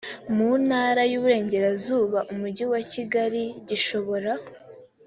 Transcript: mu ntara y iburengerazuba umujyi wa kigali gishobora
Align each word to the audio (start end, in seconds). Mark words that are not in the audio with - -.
mu 0.35 0.49
ntara 0.65 1.01
y 1.09 1.13
iburengerazuba 1.17 2.19
umujyi 2.31 2.65
wa 2.71 2.81
kigali 2.91 3.43
gishobora 3.67 4.31